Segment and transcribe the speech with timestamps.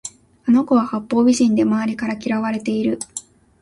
[0.47, 2.97] あの子は八方美人で周りから嫌われている